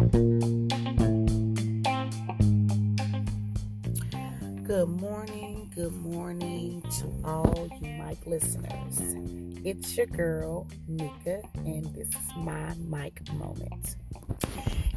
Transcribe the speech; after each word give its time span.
Good 0.00 0.12
morning, 4.88 5.70
good 5.74 5.92
morning 5.92 6.82
to 7.00 7.12
all 7.22 7.68
you 7.82 7.90
mic 8.02 8.24
listeners. 8.24 8.98
It's 9.62 9.94
your 9.98 10.06
girl, 10.06 10.66
Nika, 10.88 11.42
and 11.54 11.84
this 11.94 12.08
is 12.08 12.36
my 12.38 12.72
mic 12.88 13.30
moment. 13.34 13.96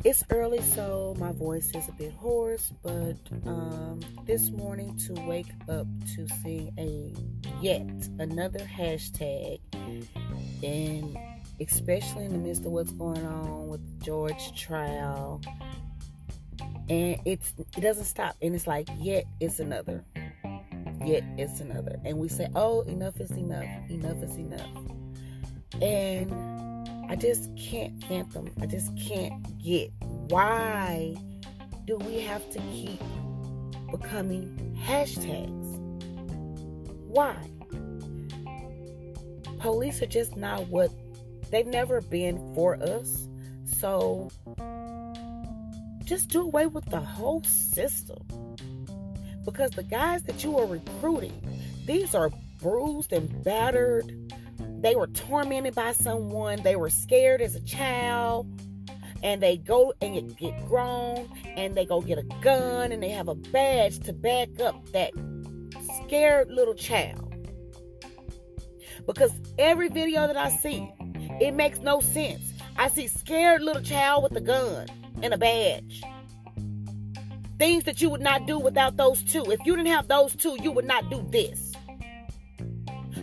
It's 0.05 0.23
early, 0.29 0.61
so 0.61 1.17
my 1.19 1.33
voice 1.33 1.69
is 1.75 1.89
a 1.89 1.91
bit 1.91 2.13
hoarse, 2.13 2.71
but 2.81 3.17
um, 3.45 3.99
this 4.23 4.51
morning 4.51 4.97
to 5.07 5.15
wake 5.23 5.51
up 5.67 5.87
to 6.15 6.29
see 6.41 6.71
a 6.77 7.13
yet 7.59 7.89
another 8.19 8.59
hashtag, 8.59 9.59
and 10.63 11.17
especially 11.59 12.25
in 12.25 12.31
the 12.33 12.37
midst 12.37 12.65
of 12.65 12.71
what's 12.71 12.91
going 12.91 13.25
on 13.25 13.67
with 13.67 14.03
George 14.03 14.59
trial. 14.59 15.41
And 16.89 17.19
it's 17.25 17.53
it 17.57 17.81
doesn't 17.81 18.05
stop. 18.05 18.35
And 18.41 18.55
it's 18.55 18.67
like 18.67 18.89
yet 18.99 19.25
it's 19.39 19.59
another. 19.59 20.03
Yet 21.05 21.23
it's 21.37 21.59
another. 21.59 21.99
And 22.05 22.17
we 22.17 22.29
say 22.29 22.47
oh 22.55 22.81
enough 22.81 23.19
is 23.19 23.31
enough. 23.31 23.65
Enough 23.89 24.23
is 24.23 24.35
enough. 24.37 25.81
And 25.81 26.31
i 27.09 27.15
just 27.15 27.53
can't 27.57 28.01
fathom 28.05 28.49
i 28.61 28.65
just 28.65 28.89
can't 28.95 29.61
get 29.61 29.91
why 30.29 31.13
do 31.85 31.97
we 31.97 32.21
have 32.21 32.49
to 32.51 32.59
keep 32.59 33.01
becoming 33.91 34.75
hashtags? 34.85 35.77
Why? 37.07 37.35
Police 39.59 40.01
are 40.01 40.07
just 40.07 40.35
not 40.37 40.67
what 40.67 40.91
they've 41.53 41.67
never 41.67 42.01
been 42.01 42.37
for 42.55 42.81
us 42.81 43.27
so 43.65 44.29
just 46.03 46.29
do 46.29 46.41
away 46.41 46.67
with 46.67 46.85
the 46.85 46.99
whole 46.99 47.43
system. 47.43 48.17
Because 49.45 49.71
the 49.71 49.83
guys 49.83 50.23
that 50.23 50.43
you 50.43 50.57
are 50.57 50.65
recruiting, 50.65 51.33
these 51.85 52.15
are 52.15 52.31
bruised 52.61 53.11
and 53.11 53.43
battered. 53.43 54.11
They 54.81 54.95
were 54.95 55.07
tormented 55.07 55.75
by 55.75 55.93
someone. 55.93 56.61
They 56.61 56.75
were 56.75 56.89
scared 56.89 57.41
as 57.41 57.55
a 57.55 57.61
child. 57.61 58.47
And 59.21 59.41
they 59.41 59.57
go 59.57 59.93
and 60.01 60.35
get 60.37 60.67
grown 60.67 61.29
and 61.45 61.75
they 61.75 61.85
go 61.85 62.01
get 62.01 62.17
a 62.17 62.27
gun 62.41 62.91
and 62.91 63.01
they 63.01 63.09
have 63.09 63.29
a 63.29 63.35
badge 63.35 63.99
to 64.01 64.13
back 64.13 64.59
up 64.59 64.91
that 64.91 65.11
scared 66.05 66.51
little 66.51 66.73
child. 66.73 67.29
Because 69.05 69.31
every 69.57 69.87
video 69.87 70.27
that 70.27 70.37
I 70.37 70.49
see, 70.49 70.91
it 71.39 71.53
makes 71.53 71.79
no 71.79 71.99
sense. 71.99 72.53
I 72.77 72.87
see 72.89 73.07
scared 73.07 73.61
little 73.61 73.81
child 73.81 74.23
with 74.23 74.35
a 74.35 74.41
gun 74.41 74.87
and 75.21 75.33
a 75.33 75.37
badge. 75.37 76.03
Things 77.59 77.83
that 77.85 78.01
you 78.01 78.09
would 78.09 78.21
not 78.21 78.45
do 78.45 78.57
without 78.59 78.97
those 78.97 79.23
two. 79.23 79.43
If 79.51 79.59
you 79.65 79.75
didn't 79.75 79.91
have 79.91 80.07
those 80.07 80.35
two, 80.35 80.57
you 80.61 80.71
would 80.71 80.85
not 80.85 81.09
do 81.09 81.25
this. 81.29 81.73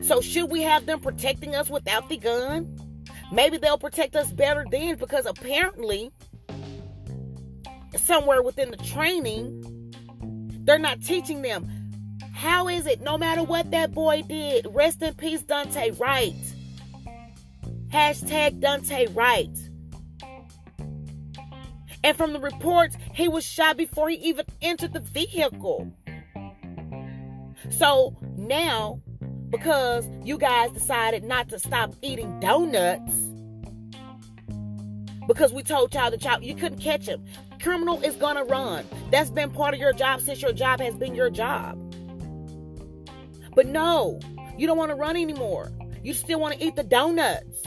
So, 0.03 0.20
should 0.20 0.50
we 0.50 0.62
have 0.62 0.86
them 0.86 1.00
protecting 1.00 1.55
us 1.55 1.69
without 1.69 2.08
the 2.08 2.16
gun? 2.16 2.77
Maybe 3.33 3.58
they'll 3.58 3.78
protect 3.78 4.16
us 4.16 4.33
better 4.33 4.64
then 4.70 4.97
because 4.97 5.27
apparently, 5.27 6.11
somewhere 7.97 8.42
within 8.42 8.70
the 8.70 8.77
training, 8.78 9.92
they're 10.64 10.78
not 10.78 11.03
teaching 11.03 11.42
them. 11.42 11.69
How 12.33 12.69
is 12.69 12.86
it, 12.86 13.03
no 13.03 13.19
matter 13.19 13.42
what 13.42 13.70
that 13.72 13.92
boy 13.92 14.22
did, 14.22 14.66
rest 14.70 15.03
in 15.03 15.14
peace, 15.14 15.42
Daunte 15.42 15.98
Wright? 16.00 16.34
Hashtag 17.92 18.60
Daunte 18.60 19.14
Wright. 19.14 19.50
And 22.02 22.16
from 22.16 22.32
the 22.32 22.41
reports, 22.41 22.97
he 23.14 23.28
was 23.28 23.44
shot 23.44 23.77
before 23.77 24.08
he 24.08 24.16
even 24.16 24.47
entered 24.62 24.92
the 24.92 25.00
vehicle. 25.00 25.92
So 27.70 28.16
now, 28.37 29.03
because 29.50 30.09
you 30.22 30.38
guys 30.38 30.70
decided 30.70 31.25
not 31.25 31.48
to 31.50 31.59
stop 31.59 31.92
eating 32.00 32.41
donuts, 32.41 33.12
because 35.26 35.53
we 35.53 35.62
told 35.62 35.94
y'all 35.94 36.15
y'all 36.15 36.42
you 36.42 36.54
couldn't 36.54 36.78
catch 36.81 37.06
him. 37.06 37.25
Criminal 37.60 38.00
is 38.03 38.16
gonna 38.16 38.44
run. 38.44 38.86
That's 39.10 39.31
been 39.31 39.50
part 39.50 39.75
of 39.75 39.81
your 39.81 39.92
job 39.92 40.20
since 40.20 40.41
your 40.41 40.53
job 40.53 40.81
has 40.81 40.94
been 40.97 41.15
your 41.15 41.31
job. 41.31 41.78
But 43.54 43.66
no, 43.66 44.20
you 44.56 44.66
don't 44.66 44.78
want 44.78 44.91
to 44.91 44.94
run 44.94 45.16
anymore. 45.16 45.70
You 46.03 46.15
still 46.15 46.41
want 46.41 46.54
to 46.54 46.65
eat 46.65 46.76
the 46.76 46.82
donuts. 46.82 47.62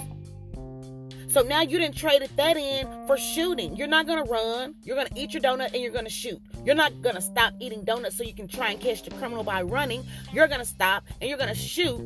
So 1.34 1.42
now 1.42 1.62
you 1.62 1.80
didn't 1.80 1.98
traded 1.98 2.30
that 2.38 2.58
in 2.58 2.88
for 3.08 3.18
shooting. 3.18 3.76
You're 3.76 3.88
not 3.88 4.06
gonna 4.06 4.24
run. 4.24 4.76
You're 4.84 4.96
gonna 4.96 5.10
eat 5.16 5.34
your 5.34 5.42
donut 5.42 5.74
and 5.74 5.82
you're 5.82 5.92
gonna 5.92 6.08
shoot. 6.08 6.40
You're 6.64 6.76
not 6.76 7.02
gonna 7.02 7.22
stop 7.22 7.56
eating 7.60 7.84
donuts 7.84 8.16
so 8.16 8.24
you 8.24 8.36
can 8.36 8.48
try 8.48 8.70
and 8.70 8.80
catch 8.80 9.02
the 9.02 9.10
criminal 9.10 9.44
by 9.44 9.64
running. 9.64 10.06
You're 10.32 10.48
gonna 10.48 10.64
stop 10.64 11.06
and 11.20 11.28
you're 11.28 11.40
gonna 11.40 11.56
shoot 11.56 11.98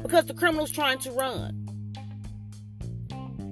because 0.00 0.26
the 0.26 0.34
criminal's 0.34 0.70
trying 0.70 1.00
to 1.00 1.10
run. 1.10 1.66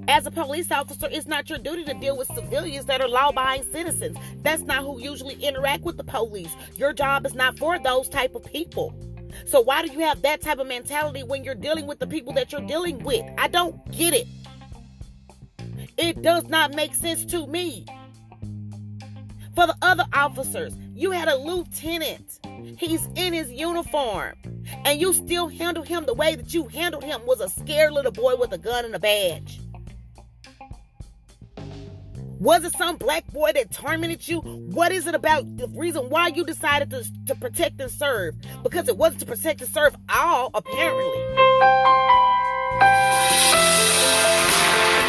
As 0.07 0.27
a 0.27 0.31
police 0.31 0.71
officer, 0.71 1.09
it's 1.11 1.27
not 1.27 1.51
your 1.51 1.59
duty 1.59 1.83
to 1.87 1.95
deal 1.95 2.17
with 2.17 2.29
civilians 2.29 2.87
that 2.87 3.01
are 3.01 3.09
law-abiding 3.09 3.73
citizens. 3.73 4.17
That's 4.43 4.63
not 4.63 4.85
who 4.85 5.01
usually 5.01 5.35
interact 5.43 5.83
with 5.83 5.97
the 5.97 6.05
police. 6.05 6.55
Your 6.77 6.93
job 6.93 7.27
is 7.27 7.35
not 7.35 7.59
for 7.59 7.81
those 7.81 8.09
type 8.09 8.37
of 8.37 8.45
people. 8.45 8.95
So 9.45 9.61
why 9.61 9.85
do 9.85 9.93
you 9.93 9.99
have 10.01 10.23
that 10.23 10.41
type 10.41 10.61
of 10.61 10.69
mentality 10.69 11.25
when 11.25 11.43
you're 11.43 11.57
dealing 11.57 11.89
with 11.89 11.99
the 11.99 12.07
people 12.07 12.33
that 12.35 12.53
you're 12.53 12.61
dealing 12.61 13.03
with? 13.03 13.25
I 13.37 13.49
don't 13.49 13.91
get 13.91 14.15
it. 14.15 14.29
It 15.97 16.23
does 16.23 16.45
not 16.45 16.75
make 16.75 16.95
sense 16.95 17.25
to 17.27 17.47
me. 17.47 17.87
For 19.55 19.69
the 19.69 19.77
other 19.83 20.05
officers, 20.13 20.77
you 20.95 21.13
had 21.13 21.29
a 21.29 21.37
lieutenant. 21.37 22.41
He's 22.79 23.07
in 23.15 23.33
his 23.33 23.51
uniform. 23.53 24.35
And 24.85 25.01
you 25.01 25.13
still 25.13 25.49
handled 25.49 25.87
him 25.87 26.07
the 26.07 26.15
way 26.15 26.35
that 26.35 26.53
you 26.53 26.67
handled 26.67 27.05
him 27.05 27.21
was 27.25 27.41
a 27.41 27.49
scared 27.49 27.93
little 27.93 28.11
boy 28.11 28.35
with 28.37 28.53
a 28.53 28.59
gun 28.59 28.85
and 28.85 28.95
a 28.95 28.99
badge. 28.99 29.61
Was 32.41 32.65
it 32.65 32.77
some 32.77 32.97
black 32.97 33.27
boy 33.33 33.53
that 33.53 33.73
tormented 33.73 34.27
you? 34.27 34.41
What 34.41 34.93
is 34.93 35.07
it 35.07 35.15
about 35.15 35.57
the 35.57 35.69
reason 35.69 36.11
why 36.11 36.29
you 36.29 36.45
decided 36.45 36.91
to, 36.91 37.05
to 37.27 37.35
protect 37.37 37.81
and 37.81 37.91
serve? 37.91 38.35
Because 38.63 38.89
it 38.89 38.97
wasn't 38.97 39.21
to 39.21 39.27
protect 39.27 39.63
and 39.63 39.73
serve 39.73 39.95
all, 40.13 40.51
apparently. 40.53 41.21